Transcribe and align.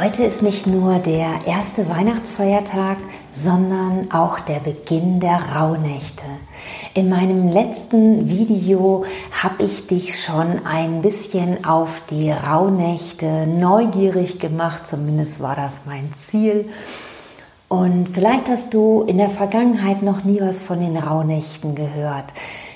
Heute 0.00 0.24
ist 0.24 0.42
nicht 0.42 0.66
nur 0.66 0.98
der 0.98 1.46
erste 1.46 1.88
Weihnachtsfeiertag, 1.88 2.98
sondern 3.32 4.10
auch 4.10 4.40
der 4.40 4.58
Beginn 4.58 5.20
der 5.20 5.38
Rauhnächte. 5.54 6.24
In 6.94 7.08
meinem 7.08 7.48
letzten 7.48 8.28
Video 8.28 9.04
habe 9.30 9.62
ich 9.62 9.86
dich 9.86 10.20
schon 10.20 10.66
ein 10.66 11.00
bisschen 11.00 11.64
auf 11.64 12.02
die 12.10 12.32
Rauhnächte 12.32 13.46
neugierig 13.46 14.40
gemacht, 14.40 14.88
zumindest 14.88 15.40
war 15.40 15.54
das 15.54 15.82
mein 15.86 16.12
Ziel. 16.12 16.68
Und 17.68 18.08
vielleicht 18.08 18.48
hast 18.48 18.74
du 18.74 19.02
in 19.02 19.18
der 19.18 19.30
Vergangenheit 19.30 20.02
noch 20.02 20.24
nie 20.24 20.40
was 20.40 20.60
von 20.60 20.80
den 20.80 20.96
Rauhnächten 20.96 21.76
gehört. 21.76 22.34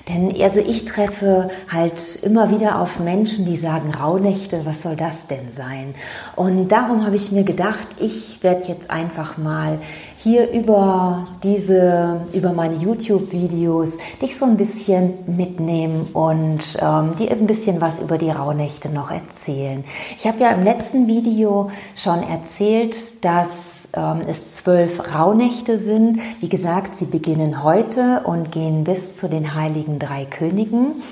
Denn 0.09 0.35
also 0.43 0.61
ich 0.61 0.85
treffe 0.85 1.51
halt 1.69 2.17
immer 2.23 2.51
wieder 2.51 2.80
auf 2.80 2.98
Menschen, 2.98 3.45
die 3.45 3.57
sagen, 3.57 3.93
Rauhnächte, 3.95 4.65
was 4.65 4.83
soll 4.83 4.97
das 4.97 5.27
denn 5.27 5.53
sein? 5.53 5.95
Und 6.34 6.69
darum 6.69 7.05
habe 7.05 7.17
ich 7.17 7.31
mir 7.31 7.45
gedacht, 7.45 7.87
ich 7.98 8.43
werde 8.43 8.65
jetzt 8.65 8.91
einfach 8.91 9.37
mal 9.37 9.79
hier 10.17 10.51
über 10.51 11.28
diese, 11.42 12.23
über 12.33 12.53
meine 12.53 12.75
YouTube-Videos 12.75 13.98
dich 14.20 14.37
so 14.37 14.47
ein 14.47 14.56
bisschen 14.56 15.15
mitnehmen 15.27 16.09
und 16.12 16.61
ähm, 16.81 17.15
dir 17.17 17.31
ein 17.31 17.47
bisschen 17.47 17.81
was 17.81 18.00
über 18.00 18.19
die 18.19 18.31
Rauhnächte 18.31 18.89
noch 18.89 19.11
erzählen. 19.11 19.84
Ich 20.17 20.27
habe 20.27 20.41
ja 20.41 20.50
im 20.50 20.65
letzten 20.65 21.06
Video 21.06 21.70
schon 21.95 22.22
erzählt, 22.22 23.25
dass 23.25 23.78
ähm, 23.98 24.22
es 24.28 24.54
zwölf 24.54 25.14
Rauhnächte 25.14 25.78
sind. 25.78 26.20
Wie 26.41 26.48
gesagt, 26.48 26.94
sie 26.94 27.06
beginnen 27.06 27.64
heute 27.64 28.22
und 28.24 28.52
gehen 28.52 28.84
bis 28.84 29.16
zu 29.16 29.28
den 29.28 29.54
heiligen 29.54 29.98
drei 29.98 30.24
Königen. 30.24 31.02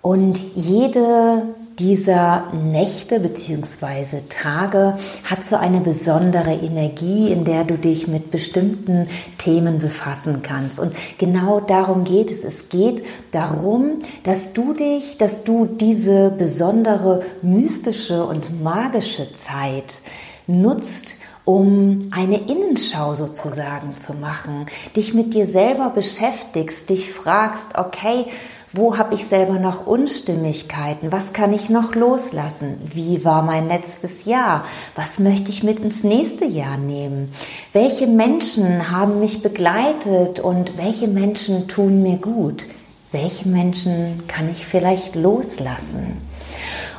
Und 0.00 0.40
jede 0.56 1.44
dieser 1.78 2.52
Nächte 2.52 3.18
beziehungsweise 3.20 4.28
Tage 4.28 4.98
hat 5.24 5.44
so 5.44 5.56
eine 5.56 5.80
besondere 5.80 6.52
Energie, 6.52 7.32
in 7.32 7.44
der 7.44 7.64
du 7.64 7.78
dich 7.78 8.08
mit 8.08 8.30
bestimmten 8.30 9.08
Themen 9.38 9.78
befassen 9.78 10.42
kannst. 10.42 10.78
Und 10.78 10.92
genau 11.18 11.60
darum 11.60 12.04
geht 12.04 12.30
es. 12.30 12.44
Es 12.44 12.68
geht 12.68 13.04
darum, 13.30 13.98
dass 14.24 14.52
du 14.52 14.74
dich, 14.74 15.18
dass 15.18 15.44
du 15.44 15.64
diese 15.66 16.30
besondere 16.30 17.22
mystische 17.42 18.24
und 18.24 18.62
magische 18.62 19.32
Zeit 19.32 20.02
nutzt, 20.46 21.16
um 21.44 21.98
eine 22.12 22.38
Innenschau 22.38 23.14
sozusagen 23.14 23.96
zu 23.96 24.14
machen, 24.14 24.66
dich 24.94 25.12
mit 25.14 25.34
dir 25.34 25.46
selber 25.46 25.90
beschäftigst, 25.90 26.88
dich 26.88 27.10
fragst, 27.10 27.76
okay, 27.76 28.26
wo 28.74 28.96
habe 28.96 29.14
ich 29.14 29.26
selber 29.26 29.58
noch 29.58 29.86
Unstimmigkeiten? 29.86 31.12
Was 31.12 31.34
kann 31.34 31.52
ich 31.52 31.68
noch 31.68 31.94
loslassen? 31.94 32.80
Wie 32.86 33.22
war 33.22 33.42
mein 33.42 33.68
letztes 33.68 34.24
Jahr? 34.24 34.64
Was 34.94 35.18
möchte 35.18 35.50
ich 35.50 35.62
mit 35.62 35.80
ins 35.80 36.04
nächste 36.04 36.46
Jahr 36.46 36.78
nehmen? 36.78 37.32
Welche 37.74 38.06
Menschen 38.06 38.90
haben 38.90 39.20
mich 39.20 39.42
begleitet 39.42 40.40
und 40.40 40.78
welche 40.78 41.06
Menschen 41.06 41.68
tun 41.68 42.02
mir 42.02 42.16
gut? 42.16 42.66
Welche 43.10 43.46
Menschen 43.46 44.22
kann 44.26 44.50
ich 44.50 44.64
vielleicht 44.64 45.16
loslassen? 45.16 46.16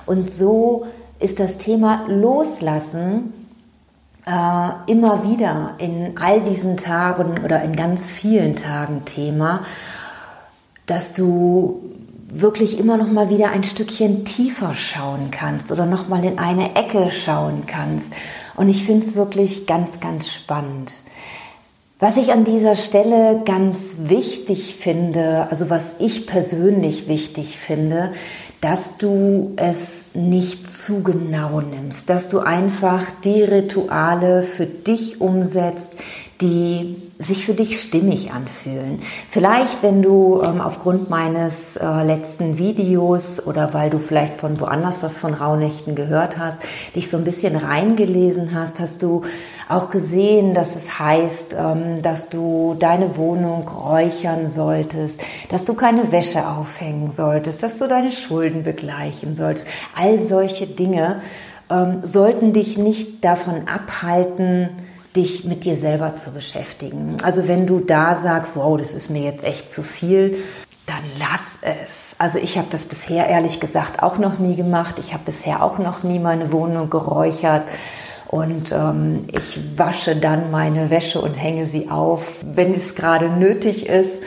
Und 0.06 0.30
so 0.30 0.86
ist 1.20 1.40
das 1.40 1.58
Thema 1.58 2.06
Loslassen 2.08 3.34
äh, 4.26 4.92
immer 4.92 5.24
wieder 5.24 5.76
in 5.80 6.18
all 6.20 6.42
diesen 6.42 6.78
Tagen 6.78 7.44
oder 7.44 7.62
in 7.64 7.76
ganz 7.76 8.10
vielen 8.10 8.56
Tagen 8.56 9.06
Thema, 9.06 9.66
dass 10.86 11.14
du 11.14 11.82
wirklich 12.30 12.80
immer 12.80 12.98
noch 12.98 13.12
mal 13.12 13.30
wieder 13.30 13.52
ein 13.52 13.64
Stückchen 13.64 14.26
tiefer 14.26 14.74
schauen 14.74 15.30
kannst 15.30 15.72
oder 15.72 15.86
noch 15.86 16.08
mal 16.08 16.24
in 16.24 16.40
eine 16.40 16.76
Ecke 16.76 17.12
schauen 17.12 17.64
kannst. 17.68 18.14
Und 18.56 18.70
ich 18.70 18.84
finde 18.84 19.06
es 19.06 19.16
wirklich 19.16 19.68
ganz, 19.68 20.00
ganz 20.00 20.32
spannend. 20.32 20.94
Was 22.00 22.18
ich 22.18 22.34
an 22.34 22.44
dieser 22.44 22.76
Stelle 22.76 23.44
ganz 23.46 23.96
wichtig 24.10 24.76
finde, 24.76 25.48
also 25.50 25.70
was 25.70 25.96
ich 26.00 26.28
persönlich 26.28 27.08
wichtig 27.08 27.58
finde, 27.58 28.12
dass 28.63 28.97
du 28.97 29.51
es 29.57 30.06
nicht 30.13 30.72
zu 30.72 31.03
genau 31.03 31.59
nimmst, 31.59 32.09
dass 32.09 32.29
du 32.29 32.40
einfach 32.40 33.03
die 33.25 33.44
Rituale 33.44 34.41
für 34.41 34.66
dich 34.66 35.19
umsetzt, 35.19 35.97
die 36.42 36.96
sich 37.20 37.46
für 37.46 37.54
dich 37.54 37.80
stimmig 37.80 38.32
anfühlen. 38.32 39.00
Vielleicht, 39.30 39.84
wenn 39.84 40.02
du 40.02 40.42
ähm, 40.44 40.62
aufgrund 40.62 41.10
meines 41.10 41.78
äh, 41.78 42.04
letzten 42.04 42.58
Videos 42.58 43.46
oder 43.46 43.74
weil 43.74 43.90
du 43.90 44.00
vielleicht 44.00 44.38
von 44.38 44.60
woanders 44.60 45.02
was 45.02 45.18
von 45.18 45.34
Rauhnächten 45.34 45.96
gehört 45.96 46.38
hast, 46.38 46.60
dich 46.96 47.10
so 47.10 47.18
ein 47.18 47.24
bisschen 47.24 47.56
reingelesen 47.56 48.54
hast, 48.54 48.80
hast 48.80 49.04
du 49.04 49.22
auch 49.70 49.90
gesehen, 49.90 50.54
dass 50.54 50.76
es 50.76 51.00
heißt, 51.00 51.56
ähm, 51.58 52.02
dass 52.02 52.30
du 52.30 52.76
deine 52.78 53.16
Wohnung 53.16 53.68
räuchern 53.68 54.48
solltest, 54.48 55.22
dass 55.50 55.66
du 55.66 55.76
keine 55.76 56.12
Wäsche 56.12 56.48
aufhängen 56.48 57.12
solltest, 57.12 57.64
dass 57.64 57.78
du 57.78 57.88
deine 57.88 58.12
Schulden 58.12 58.64
begleichen 58.64 59.36
solltest. 59.36 59.68
All 59.96 60.22
solche 60.22 60.68
Dinge 60.68 61.22
ähm, 61.70 62.02
sollten 62.04 62.54
dich 62.54 62.78
nicht 62.78 63.24
davon 63.24 63.68
abhalten, 63.68 64.70
dich 65.16 65.46
mit 65.46 65.63
dir 65.63 65.78
selber 65.78 66.16
zu 66.16 66.31
beschäftigen. 66.31 67.18
Also 67.24 67.47
wenn 67.47 67.68
du 67.68 67.79
da 67.79 68.16
sagst, 68.16 68.56
wow, 68.56 68.78
das 68.78 68.94
ist 68.94 69.09
mir 69.09 69.22
jetzt 69.22 69.44
echt 69.44 69.72
zu 69.72 69.84
viel, 69.84 70.38
dann 70.85 71.03
lass 71.19 71.59
es. 71.62 72.16
Also 72.18 72.40
ich 72.40 72.57
habe 72.57 72.68
das 72.69 72.85
bisher 72.85 73.28
ehrlich 73.28 73.59
gesagt 73.59 74.03
auch 74.03 74.18
noch 74.18 74.40
nie 74.40 74.56
gemacht. 74.56 74.96
Ich 75.00 75.13
habe 75.13 75.24
bisher 75.25 75.63
auch 75.63 75.78
noch 75.78 76.03
nie 76.03 76.19
meine 76.19 76.51
Wohnung 76.51 76.90
geräuchert. 76.90 77.69
Und 78.28 78.72
ähm, 78.72 79.28
ich 79.31 79.59
wasche 79.78 80.16
dann 80.16 80.50
meine 80.50 80.90
Wäsche 80.90 81.22
und 81.22 81.35
hänge 81.35 81.68
sie 81.68 81.90
auf, 81.90 82.44
wenn 82.44 82.74
es 82.74 82.95
gerade 82.95 83.30
nötig 83.30 83.85
ist. 83.88 84.24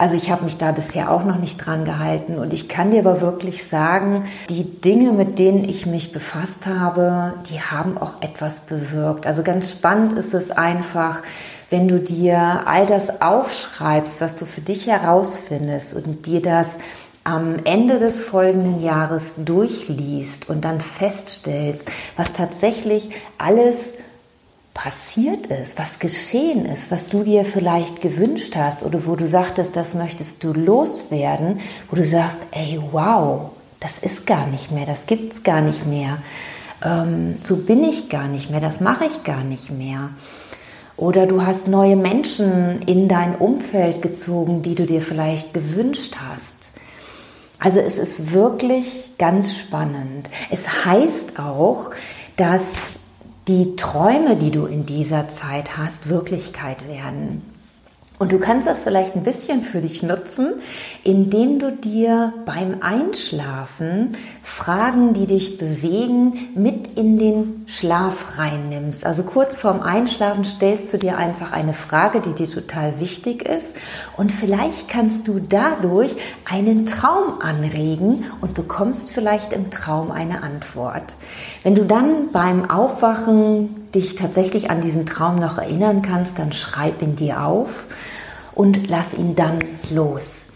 Also 0.00 0.14
ich 0.14 0.30
habe 0.30 0.44
mich 0.44 0.58
da 0.58 0.70
bisher 0.70 1.10
auch 1.10 1.24
noch 1.24 1.38
nicht 1.38 1.56
dran 1.58 1.84
gehalten 1.84 2.38
und 2.38 2.52
ich 2.52 2.68
kann 2.68 2.92
dir 2.92 3.00
aber 3.00 3.20
wirklich 3.20 3.64
sagen, 3.64 4.26
die 4.48 4.62
Dinge, 4.62 5.10
mit 5.10 5.40
denen 5.40 5.68
ich 5.68 5.86
mich 5.86 6.12
befasst 6.12 6.68
habe, 6.68 7.34
die 7.50 7.60
haben 7.60 7.98
auch 7.98 8.22
etwas 8.22 8.60
bewirkt. 8.60 9.26
Also 9.26 9.42
ganz 9.42 9.72
spannend 9.72 10.16
ist 10.16 10.34
es 10.34 10.52
einfach, 10.52 11.22
wenn 11.70 11.88
du 11.88 11.98
dir 11.98 12.62
all 12.66 12.86
das 12.86 13.20
aufschreibst, 13.20 14.20
was 14.20 14.36
du 14.36 14.46
für 14.46 14.60
dich 14.60 14.86
herausfindest 14.86 15.94
und 15.94 16.26
dir 16.26 16.42
das 16.42 16.78
am 17.24 17.56
Ende 17.64 17.98
des 17.98 18.22
folgenden 18.22 18.80
Jahres 18.80 19.34
durchliest 19.38 20.48
und 20.48 20.64
dann 20.64 20.80
feststellst, 20.80 21.90
was 22.16 22.32
tatsächlich 22.32 23.10
alles 23.36 23.94
passiert 24.78 25.46
ist, 25.46 25.76
was 25.76 25.98
geschehen 25.98 26.64
ist, 26.64 26.92
was 26.92 27.08
du 27.08 27.24
dir 27.24 27.44
vielleicht 27.44 28.00
gewünscht 28.00 28.54
hast 28.54 28.84
oder 28.84 29.04
wo 29.06 29.16
du 29.16 29.26
sagtest, 29.26 29.74
das 29.74 29.94
möchtest 29.94 30.44
du 30.44 30.52
loswerden, 30.52 31.58
wo 31.90 31.96
du 31.96 32.06
sagst, 32.06 32.38
ey, 32.52 32.78
wow, 32.92 33.50
das 33.80 33.98
ist 33.98 34.24
gar 34.24 34.46
nicht 34.46 34.70
mehr, 34.70 34.86
das 34.86 35.06
gibt's 35.06 35.42
gar 35.42 35.62
nicht 35.62 35.84
mehr, 35.84 36.18
ähm, 36.84 37.38
so 37.42 37.56
bin 37.56 37.82
ich 37.82 38.08
gar 38.08 38.28
nicht 38.28 38.50
mehr, 38.50 38.60
das 38.60 38.80
mache 38.80 39.06
ich 39.06 39.24
gar 39.24 39.42
nicht 39.42 39.72
mehr. 39.72 40.10
Oder 40.96 41.26
du 41.26 41.44
hast 41.44 41.66
neue 41.66 41.96
Menschen 41.96 42.80
in 42.82 43.08
dein 43.08 43.34
Umfeld 43.34 44.00
gezogen, 44.00 44.62
die 44.62 44.76
du 44.76 44.86
dir 44.86 45.02
vielleicht 45.02 45.54
gewünscht 45.54 46.18
hast. 46.30 46.70
Also 47.58 47.80
es 47.80 47.98
ist 47.98 48.32
wirklich 48.32 49.10
ganz 49.18 49.56
spannend. 49.56 50.30
Es 50.52 50.84
heißt 50.84 51.40
auch, 51.40 51.90
dass 52.36 52.97
die 53.48 53.76
Träume, 53.76 54.36
die 54.36 54.50
du 54.50 54.66
in 54.66 54.84
dieser 54.84 55.28
Zeit 55.28 55.78
hast, 55.78 56.10
Wirklichkeit 56.10 56.86
werden. 56.86 57.57
Und 58.18 58.32
du 58.32 58.40
kannst 58.40 58.66
das 58.66 58.82
vielleicht 58.82 59.14
ein 59.14 59.22
bisschen 59.22 59.62
für 59.62 59.80
dich 59.80 60.02
nutzen, 60.02 60.54
indem 61.04 61.60
du 61.60 61.70
dir 61.70 62.32
beim 62.46 62.78
Einschlafen 62.80 64.16
Fragen, 64.42 65.12
die 65.12 65.26
dich 65.26 65.56
bewegen, 65.56 66.50
mit 66.56 66.98
in 66.98 67.18
den 67.18 67.64
Schlaf 67.66 68.38
reinnimmst. 68.38 69.06
Also 69.06 69.22
kurz 69.22 69.58
vorm 69.58 69.82
Einschlafen 69.82 70.44
stellst 70.44 70.92
du 70.92 70.98
dir 70.98 71.16
einfach 71.16 71.52
eine 71.52 71.74
Frage, 71.74 72.20
die 72.20 72.32
dir 72.32 72.50
total 72.50 72.98
wichtig 72.98 73.48
ist. 73.48 73.76
Und 74.16 74.32
vielleicht 74.32 74.88
kannst 74.88 75.28
du 75.28 75.38
dadurch 75.38 76.16
einen 76.44 76.86
Traum 76.86 77.40
anregen 77.40 78.24
und 78.40 78.54
bekommst 78.54 79.12
vielleicht 79.12 79.52
im 79.52 79.70
Traum 79.70 80.10
eine 80.10 80.42
Antwort. 80.42 81.16
Wenn 81.62 81.76
du 81.76 81.84
dann 81.84 82.32
beim 82.32 82.68
Aufwachen 82.68 83.77
dich 83.94 84.14
tatsächlich 84.14 84.70
an 84.70 84.80
diesen 84.80 85.06
Traum 85.06 85.36
noch 85.36 85.58
erinnern 85.58 86.02
kannst, 86.02 86.38
dann 86.38 86.52
schreib 86.52 87.02
ihn 87.02 87.16
dir 87.16 87.42
auf 87.44 87.86
und 88.54 88.88
lass 88.88 89.14
ihn 89.14 89.34
dann 89.34 89.58
los. 89.90 90.46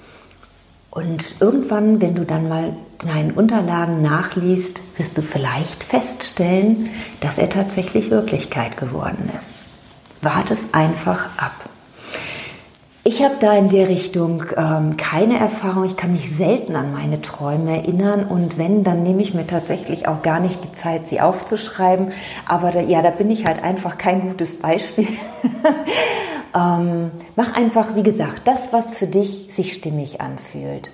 Und 0.91 1.37
irgendwann, 1.41 2.01
wenn 2.01 2.15
du 2.15 2.25
dann 2.25 2.49
mal 2.49 2.77
deinen 2.99 3.33
Unterlagen 3.33 4.03
nachliest, 4.03 4.83
wirst 4.97 5.17
du 5.17 5.23
vielleicht 5.23 5.85
feststellen, 5.85 6.91
dass 7.21 7.39
er 7.39 7.49
tatsächlich 7.49 8.11
Wirklichkeit 8.11 8.77
geworden 8.77 9.31
ist. 9.39 9.65
Warte 10.21 10.53
es 10.53 10.75
einfach 10.75 11.31
ab. 11.39 11.69
Ich 13.05 13.25
habe 13.25 13.35
da 13.41 13.53
in 13.55 13.69
der 13.69 13.89
Richtung 13.89 14.45
ähm, 14.57 14.97
keine 14.97 15.37
Erfahrung. 15.37 15.85
Ich 15.85 15.97
kann 15.97 16.13
mich 16.13 16.31
selten 16.31 16.77
an 16.77 16.93
meine 16.93 17.21
Träume 17.21 17.79
erinnern 17.79 18.25
und 18.25 18.59
wenn, 18.59 18.85
dann 18.85 19.03
nehme 19.03 19.23
ich 19.23 19.35
mir 19.35 19.45
tatsächlich 19.45 20.07
auch 20.07 20.23
gar 20.23 20.39
nicht 20.39 20.63
die 20.63 20.73
Zeit, 20.73 21.09
sie 21.09 21.21
aufzuschreiben. 21.21 22.13
Aber 22.47 22.71
da, 22.71 22.81
ja, 22.81 23.03
da 23.03 23.11
bin 23.11 23.29
ich 23.29 23.45
halt 23.45 23.61
einfach 23.61 23.99
kein 23.99 24.29
gutes 24.29 24.57
Beispiel. 24.57 25.09
ähm, 26.55 27.11
mach 27.35 27.57
einfach, 27.57 27.97
wie 27.97 28.05
gesagt, 28.05 28.43
das, 28.45 28.73
was 28.73 28.93
für 28.93 29.09
dich 29.09 29.49
sich 29.51 29.73
stimmig 29.73 30.21
anfühlt. 30.21 30.93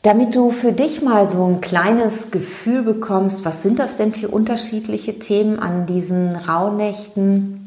Damit 0.00 0.34
du 0.34 0.50
für 0.50 0.72
dich 0.72 1.02
mal 1.02 1.28
so 1.28 1.44
ein 1.44 1.60
kleines 1.60 2.30
Gefühl 2.30 2.80
bekommst, 2.80 3.44
was 3.44 3.62
sind 3.62 3.80
das 3.80 3.98
denn 3.98 4.14
für 4.14 4.28
unterschiedliche 4.28 5.18
Themen 5.18 5.58
an 5.58 5.84
diesen 5.84 6.34
Rauhnächten? 6.34 7.65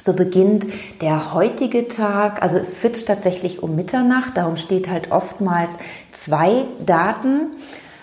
So 0.00 0.14
beginnt 0.14 0.66
der 1.02 1.34
heutige 1.34 1.86
Tag, 1.86 2.42
also 2.42 2.56
es 2.56 2.78
switcht 2.78 3.06
tatsächlich 3.06 3.62
um 3.62 3.76
Mitternacht, 3.76 4.38
darum 4.38 4.56
steht 4.56 4.88
halt 4.88 5.12
oftmals 5.12 5.76
zwei 6.10 6.64
Daten 6.84 7.48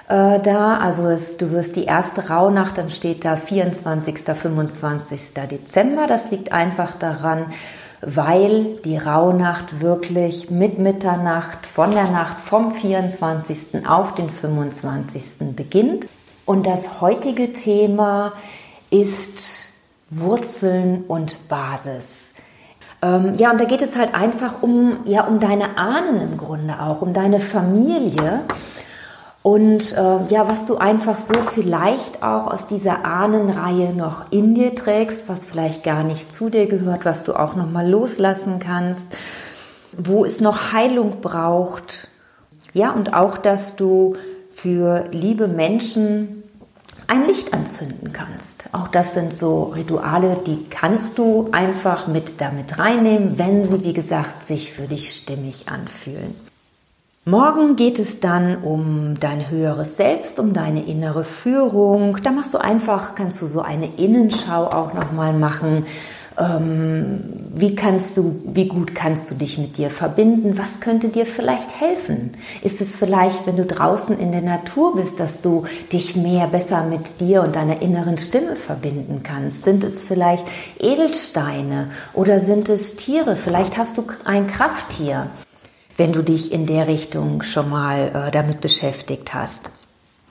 äh, 0.07 0.39
da. 0.39 0.77
Also 0.77 1.07
es, 1.07 1.37
du 1.37 1.51
wirst 1.51 1.75
die 1.75 1.85
erste 1.85 2.29
Rauhnacht, 2.29 2.77
dann 2.77 2.91
steht 2.91 3.25
da 3.25 3.35
24., 3.35 4.19
25. 4.19 5.33
Dezember. 5.49 6.05
Das 6.07 6.29
liegt 6.29 6.51
einfach 6.51 6.93
daran, 6.93 7.47
weil 8.01 8.77
die 8.85 8.97
Rauhnacht 8.97 9.81
wirklich 9.81 10.51
mit 10.51 10.77
Mitternacht 10.77 11.65
von 11.65 11.89
der 11.91 12.11
Nacht 12.11 12.39
vom 12.41 12.71
24. 12.71 13.87
auf 13.87 14.13
den 14.13 14.29
25. 14.29 15.55
beginnt. 15.55 16.07
Und 16.45 16.67
das 16.67 17.01
heutige 17.01 17.51
Thema 17.51 18.33
ist 18.89 19.69
Wurzeln 20.09 21.03
und 21.07 21.49
Basis. 21.49 22.33
Ähm, 23.01 23.35
ja, 23.35 23.51
und 23.51 23.61
da 23.61 23.65
geht 23.65 23.81
es 23.81 23.95
halt 23.95 24.15
einfach 24.15 24.63
um, 24.63 24.97
ja, 25.05 25.25
um 25.25 25.39
deine 25.39 25.77
Ahnen 25.77 26.21
im 26.21 26.37
Grunde 26.37 26.79
auch, 26.79 27.01
um 27.01 27.13
deine 27.13 27.39
Familie. 27.39 28.41
Und 29.43 29.93
äh, 29.93 30.25
ja, 30.29 30.47
was 30.47 30.65
du 30.65 30.77
einfach 30.77 31.15
so 31.15 31.33
vielleicht 31.41 32.23
auch 32.23 32.47
aus 32.47 32.67
dieser 32.67 33.05
Ahnenreihe 33.05 33.93
noch 33.93 34.31
in 34.31 34.55
dir 34.55 34.75
trägst, 34.75 35.29
was 35.29 35.45
vielleicht 35.45 35.83
gar 35.83 36.03
nicht 36.03 36.33
zu 36.33 36.49
dir 36.49 36.67
gehört, 36.67 37.05
was 37.05 37.23
du 37.23 37.33
auch 37.33 37.55
noch 37.55 37.69
mal 37.69 37.87
loslassen 37.87 38.59
kannst, 38.59 39.13
wo 39.97 40.25
es 40.25 40.41
noch 40.41 40.73
Heilung 40.73 41.21
braucht. 41.21 42.09
Ja, 42.73 42.91
und 42.91 43.13
auch, 43.13 43.37
dass 43.37 43.75
du 43.75 44.15
für 44.51 45.05
liebe 45.11 45.47
Menschen 45.47 46.43
ein 47.07 47.25
Licht 47.25 47.53
anzünden 47.53 48.11
kannst. 48.13 48.67
Auch 48.71 48.87
das 48.87 49.13
sind 49.13 49.33
so 49.33 49.63
Rituale, 49.63 50.37
die 50.45 50.65
kannst 50.69 51.17
du 51.17 51.49
einfach 51.51 52.07
mit 52.07 52.41
damit 52.41 52.79
reinnehmen, 52.79 53.37
wenn 53.37 53.63
sie, 53.63 53.83
wie 53.83 53.93
gesagt, 53.93 54.45
sich 54.45 54.73
für 54.73 54.87
dich 54.87 55.13
stimmig 55.13 55.69
anfühlen. 55.69 56.35
Morgen 57.25 57.75
geht 57.75 57.99
es 57.99 58.21
dann 58.21 58.63
um 58.63 59.19
dein 59.19 59.49
höheres 59.49 59.97
Selbst, 59.97 60.39
um 60.39 60.53
deine 60.53 60.85
innere 60.85 61.25
Führung. 61.25 62.17
Da 62.23 62.31
machst 62.31 62.53
du 62.53 62.57
einfach, 62.57 63.15
kannst 63.15 63.41
du 63.41 63.47
so 63.47 63.59
eine 63.59 63.87
Innenschau 63.97 64.67
auch 64.67 64.93
nochmal 64.93 65.33
machen 65.33 65.85
ähm, 66.37 67.23
wie 67.53 67.75
kannst 67.75 68.17
du, 68.17 68.41
wie 68.45 68.67
gut 68.67 68.93
kannst 68.93 69.31
du 69.31 69.35
dich 69.35 69.57
mit 69.57 69.77
dir 69.77 69.89
verbinden? 69.89 70.57
Was 70.57 70.79
könnte 70.79 71.09
dir 71.09 71.25
vielleicht 71.25 71.79
helfen? 71.79 72.31
Ist 72.61 72.81
es 72.81 72.95
vielleicht, 72.95 73.47
wenn 73.47 73.57
du 73.57 73.65
draußen 73.65 74.17
in 74.19 74.31
der 74.31 74.41
Natur 74.41 74.95
bist, 74.95 75.19
dass 75.19 75.41
du 75.41 75.65
dich 75.91 76.15
mehr 76.15 76.47
besser 76.47 76.83
mit 76.83 77.19
dir 77.19 77.41
und 77.41 77.55
deiner 77.55 77.81
inneren 77.81 78.17
Stimme 78.17 78.55
verbinden 78.55 79.21
kannst? 79.23 79.63
Sind 79.63 79.83
es 79.83 80.03
vielleicht 80.03 80.47
Edelsteine 80.79 81.89
oder 82.13 82.39
sind 82.39 82.69
es 82.69 82.95
Tiere? 82.95 83.35
Vielleicht 83.35 83.77
hast 83.77 83.97
du 83.97 84.05
ein 84.23 84.45
Krafttier, 84.45 85.27
wenn 85.97 86.13
du 86.13 86.21
dich 86.21 86.51
in 86.51 86.67
der 86.67 86.87
Richtung 86.87 87.41
schon 87.41 87.69
mal 87.69 88.27
äh, 88.27 88.31
damit 88.31 88.61
beschäftigt 88.61 89.33
hast. 89.33 89.71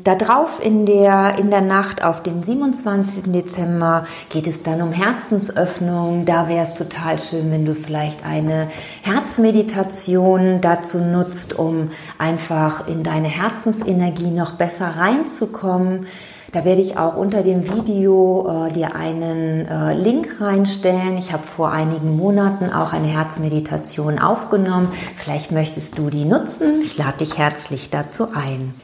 Darauf 0.04 0.62
in 0.62 0.84
der, 0.84 1.38
in 1.38 1.50
der 1.50 1.62
Nacht 1.62 2.04
auf 2.04 2.22
den 2.22 2.43
27. 2.43 3.32
Dezember 3.32 4.04
geht 4.28 4.46
es 4.46 4.62
dann 4.62 4.82
um 4.82 4.93
Herzensöffnung. 4.93 6.26
Da 6.26 6.48
wäre 6.48 6.62
es 6.62 6.75
total 6.75 7.19
schön, 7.19 7.50
wenn 7.50 7.64
du 7.64 7.75
vielleicht 7.75 8.25
eine 8.25 8.69
Herzmeditation 9.02 10.60
dazu 10.60 10.98
nutzt, 10.98 11.58
um 11.58 11.90
einfach 12.19 12.87
in 12.87 13.04
deine 13.04 13.28
Herzensenergie 13.28 14.31
noch 14.31 14.52
besser 14.52 14.87
reinzukommen. 14.98 16.06
Da 16.52 16.66
werde 16.66 16.82
ich 16.82 16.98
auch 16.98 17.16
unter 17.16 17.43
dem 17.43 17.69
Video 17.75 18.66
äh, 18.69 18.72
dir 18.72 18.94
einen 18.94 19.66
äh, 19.66 19.94
Link 19.94 20.43
reinstellen. 20.43 21.16
Ich 21.16 21.32
habe 21.32 21.43
vor 21.43 21.72
einigen 21.72 22.16
Monaten 22.16 22.70
auch 22.70 22.93
eine 22.93 23.08
Herzmeditation 23.08 24.19
aufgenommen. 24.19 24.90
Vielleicht 25.16 25.52
möchtest 25.52 25.98
du 25.98 26.10
die 26.10 26.26
nutzen. 26.26 26.81
Ich 26.82 26.98
lade 26.98 27.19
dich 27.19 27.38
herzlich 27.38 27.90
dazu 27.90 28.28
ein. 28.34 28.75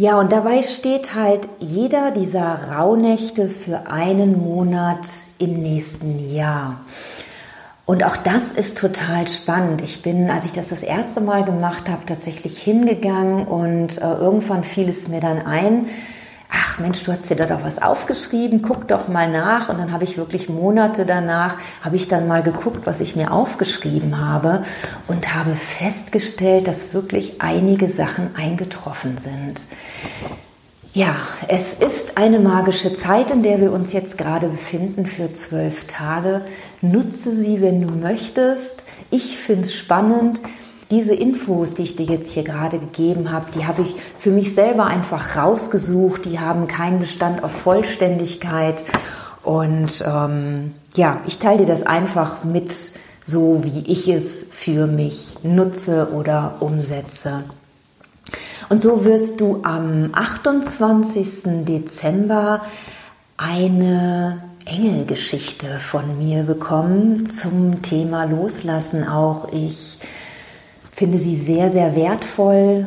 Ja, 0.00 0.18
und 0.18 0.32
dabei 0.32 0.62
steht 0.62 1.14
halt 1.14 1.46
jeder 1.58 2.10
dieser 2.10 2.72
Rauhnächte 2.72 3.48
für 3.48 3.86
einen 3.88 4.42
Monat 4.42 5.06
im 5.38 5.58
nächsten 5.58 6.32
Jahr. 6.32 6.80
Und 7.84 8.02
auch 8.02 8.16
das 8.16 8.50
ist 8.50 8.78
total 8.78 9.28
spannend. 9.28 9.82
Ich 9.82 10.00
bin, 10.00 10.30
als 10.30 10.46
ich 10.46 10.52
das 10.52 10.70
das 10.70 10.82
erste 10.82 11.20
Mal 11.20 11.44
gemacht 11.44 11.90
habe, 11.90 12.06
tatsächlich 12.06 12.62
hingegangen 12.62 13.46
und 13.46 13.98
äh, 13.98 14.10
irgendwann 14.14 14.64
fiel 14.64 14.88
es 14.88 15.06
mir 15.06 15.20
dann 15.20 15.44
ein, 15.44 15.90
Mensch, 16.80 17.04
du 17.04 17.12
hast 17.12 17.28
dir 17.30 17.36
da 17.36 17.46
doch 17.46 17.62
was 17.62 17.80
aufgeschrieben, 17.80 18.62
guck 18.62 18.88
doch 18.88 19.08
mal 19.08 19.30
nach. 19.30 19.68
Und 19.68 19.78
dann 19.78 19.92
habe 19.92 20.04
ich 20.04 20.16
wirklich 20.16 20.48
Monate 20.48 21.06
danach, 21.06 21.56
habe 21.82 21.96
ich 21.96 22.08
dann 22.08 22.26
mal 22.26 22.42
geguckt, 22.42 22.86
was 22.86 23.00
ich 23.00 23.16
mir 23.16 23.32
aufgeschrieben 23.32 24.18
habe 24.18 24.64
und 25.06 25.34
habe 25.34 25.54
festgestellt, 25.54 26.66
dass 26.66 26.94
wirklich 26.94 27.40
einige 27.40 27.88
Sachen 27.88 28.34
eingetroffen 28.34 29.18
sind. 29.18 29.66
Ja, 30.92 31.14
es 31.46 31.74
ist 31.74 32.16
eine 32.16 32.40
magische 32.40 32.94
Zeit, 32.94 33.30
in 33.30 33.44
der 33.44 33.60
wir 33.60 33.72
uns 33.72 33.92
jetzt 33.92 34.18
gerade 34.18 34.48
befinden 34.48 35.06
für 35.06 35.32
zwölf 35.32 35.86
Tage. 35.86 36.44
Nutze 36.80 37.32
sie, 37.32 37.62
wenn 37.62 37.80
du 37.80 37.94
möchtest. 37.94 38.84
Ich 39.08 39.38
finde 39.38 39.62
es 39.62 39.74
spannend 39.74 40.40
diese 40.90 41.14
Infos, 41.14 41.74
die 41.74 41.84
ich 41.84 41.96
dir 41.96 42.06
jetzt 42.06 42.32
hier 42.32 42.42
gerade 42.42 42.78
gegeben 42.78 43.30
habe, 43.30 43.46
die 43.54 43.66
habe 43.66 43.82
ich 43.82 43.94
für 44.18 44.30
mich 44.30 44.54
selber 44.54 44.86
einfach 44.86 45.36
rausgesucht. 45.36 46.24
Die 46.24 46.40
haben 46.40 46.66
keinen 46.66 46.98
Bestand 46.98 47.44
auf 47.44 47.52
Vollständigkeit. 47.52 48.84
Und 49.42 50.04
ähm, 50.06 50.74
ja, 50.94 51.20
ich 51.26 51.38
teile 51.38 51.58
dir 51.58 51.66
das 51.66 51.84
einfach 51.84 52.42
mit, 52.42 52.74
so 53.24 53.62
wie 53.62 53.84
ich 53.86 54.08
es 54.08 54.46
für 54.50 54.86
mich 54.86 55.34
nutze 55.42 56.10
oder 56.12 56.56
umsetze. 56.60 57.44
Und 58.68 58.80
so 58.80 59.04
wirst 59.04 59.40
du 59.40 59.60
am 59.62 60.10
28. 60.12 61.64
Dezember 61.64 62.62
eine 63.36 64.42
Engelgeschichte 64.66 65.78
von 65.78 66.18
mir 66.18 66.42
bekommen 66.42 67.30
zum 67.30 67.82
Thema 67.82 68.24
Loslassen. 68.24 69.08
Auch 69.08 69.48
ich 69.52 70.00
finde 71.00 71.16
sie 71.16 71.36
sehr, 71.36 71.70
sehr 71.70 71.96
wertvoll. 71.96 72.84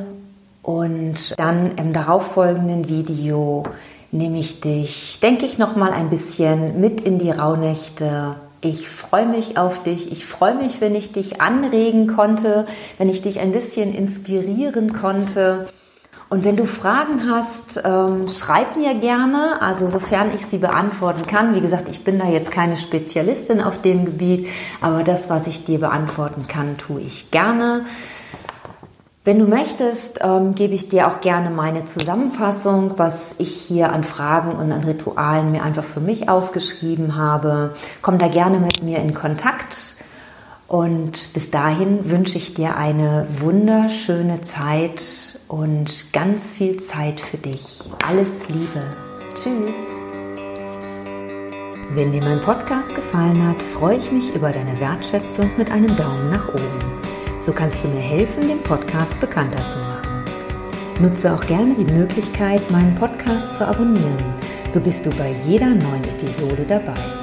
Und 0.62 1.34
dann 1.40 1.72
im 1.78 1.94
darauffolgenden 1.94 2.88
Video 2.88 3.64
nehme 4.12 4.38
ich 4.38 4.62
dich, 4.62 5.20
denke 5.20 5.48
ich, 5.48 5.58
noch 5.58 5.76
mal 5.76 5.92
ein 5.92 6.12
bisschen 6.12 6.80
mit 6.80 7.02
in 7.02 7.18
die 7.18 7.32
Rauhnächte. 7.32 8.36
Ich 8.62 8.88
freue 8.88 9.26
mich 9.26 9.58
auf 9.58 9.82
dich. 9.82 10.12
Ich 10.12 10.28
freue 10.28 10.54
mich, 10.54 10.80
wenn 10.80 10.94
ich 10.94 11.12
dich 11.12 11.42
anregen 11.42 12.06
konnte, 12.06 12.68
wenn 13.00 13.10
ich 13.10 13.24
dich 13.24 13.40
ein 13.40 13.52
bisschen 13.52 13.96
inspirieren 13.96 14.94
konnte. 14.94 15.66
Und 16.30 16.44
wenn 16.44 16.56
du 16.56 16.66
Fragen 16.66 17.30
hast, 17.30 17.82
ähm, 17.86 18.28
schreib 18.28 18.76
mir 18.76 18.96
gerne, 18.96 19.62
also 19.62 19.88
sofern 19.88 20.32
ich 20.34 20.46
sie 20.46 20.58
beantworten 20.58 21.28
kann. 21.28 21.54
Wie 21.54 21.62
gesagt, 21.62 21.90
ich 21.90 22.04
bin 22.04 22.18
da 22.18 22.28
jetzt 22.28 22.52
keine 22.52 22.78
Spezialistin 22.78 23.62
auf 23.62 23.82
dem 23.82 24.06
Gebiet, 24.06 24.48
aber 24.82 25.04
das, 25.04 25.30
was 25.30 25.48
ich 25.48 25.64
dir 25.64 25.80
beantworten 25.80 26.48
kann, 26.48 26.78
tue 26.78 27.02
ich 27.02 27.30
gerne. 27.30 27.86
Wenn 29.26 29.40
du 29.40 29.48
möchtest, 29.48 30.20
ähm, 30.22 30.54
gebe 30.54 30.74
ich 30.74 30.90
dir 30.90 31.08
auch 31.08 31.22
gerne 31.22 31.50
meine 31.50 31.86
Zusammenfassung, 31.86 32.98
was 32.98 33.36
ich 33.38 33.56
hier 33.56 33.94
an 33.94 34.04
Fragen 34.04 34.52
und 34.52 34.70
an 34.72 34.84
Ritualen 34.84 35.52
mir 35.52 35.64
einfach 35.64 35.84
für 35.84 36.02
mich 36.02 36.28
aufgeschrieben 36.28 37.16
habe. 37.16 37.74
Komm 38.02 38.18
da 38.18 38.28
gerne 38.28 38.60
mit 38.60 38.84
mir 38.84 38.98
in 38.98 39.14
Kontakt. 39.14 40.03
Und 40.74 41.34
bis 41.36 41.52
dahin 41.52 42.10
wünsche 42.10 42.40
ich 42.40 42.56
dir 42.56 42.76
eine 42.76 43.28
wunderschöne 43.40 44.42
Zeit 44.42 45.38
und 45.48 46.12
ganz 46.12 46.50
viel 46.50 46.78
Zeit 46.78 47.20
für 47.20 47.38
dich. 47.38 47.82
Alles 48.04 48.50
Liebe. 48.50 48.82
Tschüss. 49.36 49.76
Wenn 51.92 52.12
dir 52.12 52.24
mein 52.24 52.42
Podcast 52.42 52.96
gefallen 52.96 53.48
hat, 53.48 53.62
freue 53.62 53.98
ich 53.98 54.12
mich 54.12 54.34
über 54.34 54.52
deine 54.52 54.80
Wertschätzung 54.80 55.52
mit 55.60 55.70
einem 55.70 55.96
Daumen 55.96 56.32
nach 56.32 56.48
oben. 56.48 57.02
So 57.40 57.54
kannst 57.54 57.84
du 57.84 57.90
mir 57.90 58.02
helfen, 58.02 58.48
den 58.48 58.64
Podcast 58.64 59.20
bekannter 59.20 59.68
zu 59.68 59.78
machen. 59.78 60.26
Nutze 61.00 61.36
auch 61.36 61.46
gerne 61.46 61.76
die 61.76 61.94
Möglichkeit, 61.94 62.68
meinen 62.72 62.96
Podcast 62.96 63.60
zu 63.60 63.68
abonnieren. 63.68 64.18
So 64.72 64.80
bist 64.80 65.06
du 65.06 65.12
bei 65.12 65.36
jeder 65.46 65.68
neuen 65.68 66.04
Episode 66.04 66.66
dabei. 66.68 67.23